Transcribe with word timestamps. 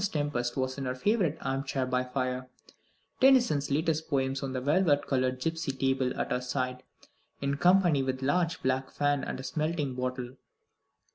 Tempest 0.11 0.57
was 0.57 0.79
in 0.79 0.85
her 0.85 0.95
favourite 0.95 1.37
arm 1.41 1.63
chair 1.63 1.85
by 1.85 2.01
the 2.01 2.09
fire, 2.09 2.49
Tennyson's 3.19 3.69
latest 3.69 4.09
poem 4.09 4.33
on 4.41 4.51
the 4.51 4.59
velvet 4.59 5.05
coloured 5.05 5.39
gipsy 5.39 5.71
table 5.71 6.19
at 6.19 6.31
her 6.31 6.41
side, 6.41 6.81
in 7.39 7.57
company 7.57 8.01
with 8.01 8.23
a 8.23 8.25
large 8.25 8.63
black 8.63 8.89
fan 8.89 9.23
and 9.23 9.39
a 9.39 9.43
smelling 9.43 9.93
bottle. 9.93 10.37